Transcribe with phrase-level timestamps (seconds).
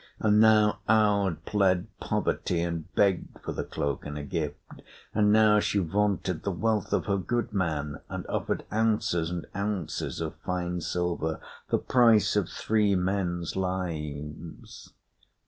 [0.19, 4.81] And now Aud pled poverty and begged for the cloak in a gift;
[5.13, 10.33] and now she vaunted the wealth of her goodman and offered ounces and ounces of
[10.43, 14.91] fine silver, the price of three men's lives.